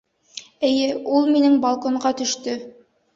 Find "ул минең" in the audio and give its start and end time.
1.17-1.57